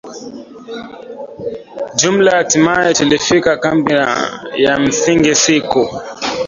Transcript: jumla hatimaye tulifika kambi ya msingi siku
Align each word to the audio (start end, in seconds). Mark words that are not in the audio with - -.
jumla 1.95 2.31
hatimaye 2.31 2.93
tulifika 2.93 3.57
kambi 3.57 3.91
ya 4.63 4.79
msingi 4.79 5.35
siku 5.35 5.95